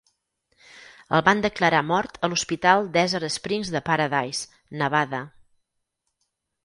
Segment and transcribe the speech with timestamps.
[1.17, 5.21] El van declarar mort a l'hospital Desert Springs de Paradise, Nevada.